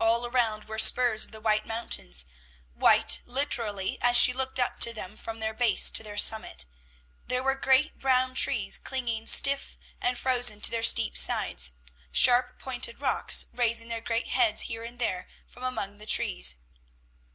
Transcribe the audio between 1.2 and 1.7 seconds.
of the White